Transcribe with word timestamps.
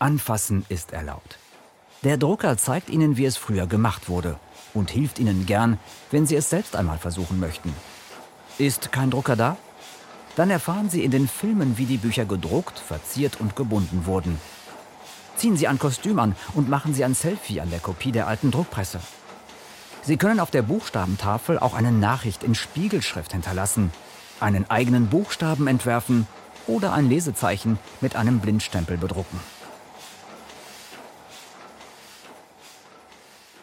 Anfassen 0.00 0.64
ist 0.70 0.92
erlaubt. 0.92 1.38
Der 2.04 2.16
Drucker 2.16 2.56
zeigt 2.56 2.88
Ihnen, 2.88 3.18
wie 3.18 3.26
es 3.26 3.36
früher 3.36 3.66
gemacht 3.66 4.08
wurde 4.08 4.38
und 4.72 4.90
hilft 4.90 5.18
Ihnen 5.18 5.44
gern, 5.44 5.78
wenn 6.10 6.26
Sie 6.26 6.36
es 6.36 6.48
selbst 6.48 6.74
einmal 6.74 6.96
versuchen 6.96 7.38
möchten. 7.38 7.74
Ist 8.56 8.92
kein 8.92 9.10
Drucker 9.10 9.36
da? 9.36 9.58
Dann 10.36 10.48
erfahren 10.48 10.88
Sie 10.88 11.04
in 11.04 11.10
den 11.10 11.28
Filmen, 11.28 11.76
wie 11.76 11.84
die 11.84 11.98
Bücher 11.98 12.24
gedruckt, 12.24 12.78
verziert 12.78 13.40
und 13.40 13.56
gebunden 13.56 14.06
wurden. 14.06 14.40
Ziehen 15.36 15.58
Sie 15.58 15.68
ein 15.68 15.78
Kostüm 15.78 16.18
an 16.18 16.34
und 16.54 16.70
machen 16.70 16.94
Sie 16.94 17.04
ein 17.04 17.14
Selfie 17.14 17.60
an 17.60 17.68
der 17.68 17.80
Kopie 17.80 18.12
der 18.12 18.26
alten 18.26 18.50
Druckpresse. 18.50 19.00
Sie 20.02 20.16
können 20.16 20.40
auf 20.40 20.50
der 20.50 20.62
Buchstabentafel 20.62 21.58
auch 21.58 21.74
eine 21.74 21.92
Nachricht 21.92 22.42
in 22.42 22.54
Spiegelschrift 22.54 23.32
hinterlassen, 23.32 23.92
einen 24.40 24.70
eigenen 24.70 25.08
Buchstaben 25.08 25.66
entwerfen 25.66 26.26
oder 26.66 26.94
ein 26.94 27.10
Lesezeichen 27.10 27.78
mit 28.00 28.16
einem 28.16 28.40
Blindstempel 28.40 28.96
bedrucken. 28.96 29.40